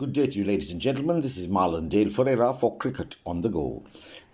Good 0.00 0.14
day 0.14 0.28
to 0.28 0.38
you, 0.38 0.46
ladies 0.46 0.70
and 0.70 0.80
gentlemen. 0.80 1.20
This 1.20 1.36
is 1.36 1.46
Marlon 1.46 1.90
Dale 1.90 2.08
Ferreira 2.08 2.54
for 2.54 2.74
Cricket 2.78 3.16
on 3.26 3.42
the 3.42 3.50
Go. 3.50 3.82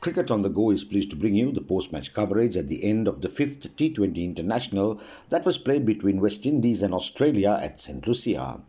Cricket 0.00 0.30
on 0.30 0.42
the 0.42 0.48
Go 0.48 0.70
is 0.70 0.84
pleased 0.84 1.10
to 1.10 1.16
bring 1.16 1.34
you 1.34 1.50
the 1.50 1.60
post 1.60 1.92
match 1.92 2.14
coverage 2.14 2.56
at 2.56 2.68
the 2.68 2.84
end 2.84 3.08
of 3.08 3.20
the 3.20 3.28
fifth 3.28 3.76
T20 3.76 4.22
international 4.22 5.00
that 5.30 5.44
was 5.44 5.58
played 5.58 5.84
between 5.84 6.20
West 6.20 6.46
Indies 6.46 6.84
and 6.84 6.94
Australia 6.94 7.58
at 7.60 7.80
St. 7.80 8.06
Lucia. 8.06 8.60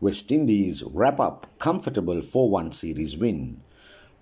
West 0.00 0.32
Indies 0.32 0.82
wrap 0.82 1.20
up 1.20 1.46
comfortable 1.60 2.20
4 2.20 2.50
1 2.50 2.72
series 2.72 3.16
win. 3.16 3.60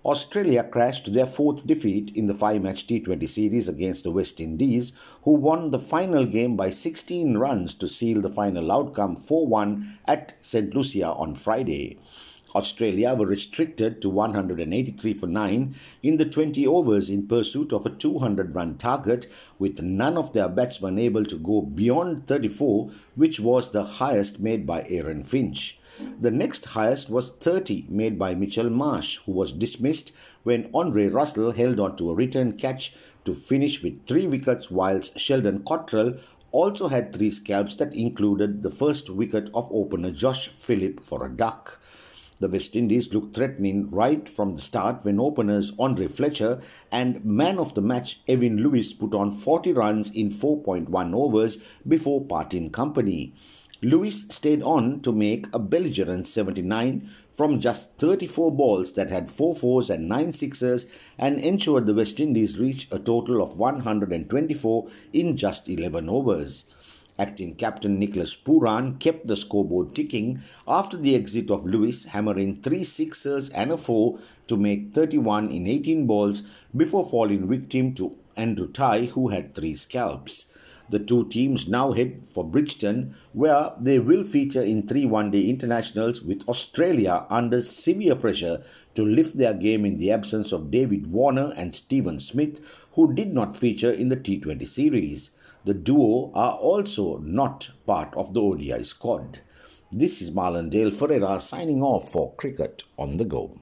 Australia 0.05 0.63
crashed 0.63 1.05
to 1.05 1.11
their 1.11 1.27
fourth 1.27 1.67
defeat 1.67 2.13
in 2.15 2.27
the 2.27 2.35
five 2.35 2.63
match 2.63 2.87
T20 2.87 3.29
series 3.29 3.69
against 3.69 4.05
the 4.05 4.13
West 4.13 4.41
Indies, 4.41 4.93
who 5.23 5.35
won 5.35 5.73
the 5.73 5.79
final 5.81 6.25
game 6.25 6.55
by 6.55 6.71
16 6.71 7.37
runs 7.37 7.75
to 7.75 7.89
seal 7.89 8.21
the 8.21 8.29
final 8.29 8.71
outcome 8.71 9.17
4 9.17 9.49
1 9.49 9.99
at 10.07 10.35
St. 10.41 10.73
Lucia 10.73 11.09
on 11.09 11.35
Friday. 11.35 11.99
Australia 12.55 13.13
were 13.13 13.27
restricted 13.27 14.01
to 14.01 14.09
183 14.09 15.15
for 15.15 15.27
9 15.27 15.75
in 16.05 16.17
the 16.17 16.25
20 16.25 16.65
overs 16.65 17.11
in 17.11 17.27
pursuit 17.27 17.73
of 17.73 17.85
a 17.85 17.91
200 17.91 18.55
run 18.55 18.79
target, 18.79 19.27
with 19.59 19.83
none 19.83 20.17
of 20.17 20.33
their 20.33 20.49
batsmen 20.49 20.97
able 20.97 21.25
to 21.25 21.37
go 21.37 21.63
beyond 21.63 22.25
34, 22.29 22.89
which 23.17 23.41
was 23.41 23.73
the 23.73 23.85
highest 23.85 24.39
made 24.39 24.65
by 24.65 24.87
Aaron 24.89 25.25
Finch. 25.25 25.81
The 26.21 26.31
next 26.31 26.65
highest 26.65 27.11
was 27.11 27.33
30 27.33 27.87
made 27.89 28.19
by 28.19 28.35
Mitchell 28.35 28.71
Marsh, 28.71 29.19
who 29.27 29.33
was 29.33 29.53
dismissed 29.53 30.13
when 30.45 30.71
Andre 30.73 31.09
Russell 31.09 31.51
held 31.51 31.81
on 31.81 31.97
to 31.97 32.11
a 32.11 32.15
return 32.15 32.53
catch 32.57 32.95
to 33.25 33.35
finish 33.35 33.83
with 33.83 34.07
three 34.07 34.27
wickets, 34.27 34.71
whilst 34.71 35.19
Sheldon 35.19 35.65
Cottrell 35.65 36.15
also 36.53 36.89
had 36.89 37.13
three 37.13 37.31
scalps 37.31 37.77
that 37.77 37.95
included 37.95 38.63
the 38.63 38.71
first 38.71 39.11
wicket 39.11 39.51
of 39.55 39.69
opener 39.73 40.11
Josh 40.11 40.49
Philippe 40.49 41.03
for 41.03 41.27
a 41.27 41.37
duck. 41.37 41.81
The 42.41 42.49
West 42.49 42.77
Indies 42.77 43.13
looked 43.13 43.35
threatening 43.35 43.91
right 43.91 44.29
from 44.29 44.55
the 44.55 44.63
start 44.63 45.05
when 45.05 45.19
openers 45.19 45.73
Andre 45.81 46.07
Fletcher 46.07 46.61
and 46.93 47.25
man 47.25 47.59
of 47.59 47.75
the 47.75 47.83
match 47.83 48.25
Evin 48.27 48.61
Lewis 48.61 48.93
put 48.93 49.13
on 49.13 49.33
40 49.33 49.73
runs 49.73 50.15
in 50.15 50.31
4.1 50.31 51.15
overs 51.15 51.61
before 51.89 52.25
parting 52.25 52.71
company. 52.71 53.35
Lewis 53.81 54.27
stayed 54.29 54.61
on 54.63 55.01
to 55.03 55.13
make 55.13 55.47
a 55.55 55.59
belligerent 55.61 56.27
79 56.27 57.09
from 57.31 57.61
just 57.61 57.97
34 57.99 58.51
balls 58.51 58.95
that 58.95 59.09
had 59.09 59.31
4 59.31 59.55
fours 59.55 59.89
and 59.89 60.09
9 60.09 60.33
sixes 60.33 60.91
and 61.17 61.39
ensured 61.39 61.87
the 61.87 61.95
West 61.95 62.19
Indies 62.19 62.59
reached 62.59 62.93
a 62.93 62.99
total 62.99 63.41
of 63.41 63.57
124 63.57 64.89
in 65.13 65.37
just 65.37 65.69
11 65.69 66.09
overs. 66.09 66.65
Acting 67.21 67.55
captain 67.55 68.01
Nicholas 68.01 68.37
Pooran 68.37 68.99
kept 68.99 69.29
the 69.29 69.37
scoreboard 69.37 69.95
ticking 69.95 70.41
after 70.67 70.97
the 70.97 71.15
exit 71.15 71.49
of 71.49 71.65
Lewis, 71.65 72.07
hammering 72.07 72.57
three 72.57 72.83
sixes 72.83 73.49
and 73.51 73.71
a 73.71 73.77
four 73.77 74.19
to 74.49 74.57
make 74.57 74.93
31 74.93 75.53
in 75.53 75.69
18 75.69 76.05
balls 76.05 76.43
before 76.77 77.09
falling 77.09 77.47
victim 77.47 77.95
to 77.95 78.17
Andrew 78.37 78.67
Tye, 78.73 79.05
who 79.05 79.29
had 79.29 79.55
three 79.55 79.77
scalps. 79.77 80.53
The 80.91 80.99
two 80.99 81.29
teams 81.29 81.69
now 81.69 81.93
head 81.93 82.25
for 82.27 82.43
Bridgetown, 82.43 83.15
where 83.33 83.73
they 83.79 83.99
will 83.99 84.25
feature 84.25 84.63
in 84.63 84.87
three 84.87 85.05
one 85.05 85.31
day 85.31 85.43
internationals 85.43 86.23
with 86.23 86.49
Australia 86.49 87.27
under 87.29 87.61
severe 87.61 88.17
pressure 88.17 88.65
to 88.95 89.05
lift 89.05 89.37
their 89.37 89.55
game 89.55 89.85
in 89.85 89.97
the 89.97 90.11
absence 90.11 90.51
of 90.51 90.71
David 90.71 91.13
Warner 91.13 91.53
and 91.57 91.75
Steven 91.75 92.19
Smith, 92.19 92.61
who 92.93 93.13
did 93.13 93.35
not 93.35 93.57
feature 93.57 93.93
in 93.93 94.09
the 94.09 94.17
T20 94.17 94.67
series. 94.67 95.39
The 95.65 95.75
duo 95.75 96.33
are 96.35 96.55
also 96.55 97.19
not 97.19 97.71
part 97.87 98.15
of 98.17 98.33
the 98.33 98.41
ODI 98.41 98.83
squad. 98.83 99.41
This 99.93 100.21
is 100.21 100.31
Marlon 100.31 100.71
Dale 100.71 100.91
Ferreira 100.91 101.41
signing 101.41 101.83
off 101.83 102.11
for 102.13 102.35
Cricket 102.35 102.85
on 102.99 103.17
the 103.17 103.25
Go. 103.25 103.57